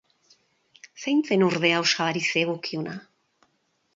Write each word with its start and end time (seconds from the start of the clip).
Zein 1.01 1.21
zen, 1.31 1.43
ordea, 1.49 1.83
osabari 1.83 2.25
zegokiona? 2.31 2.95